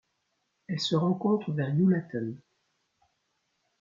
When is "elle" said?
0.67-0.79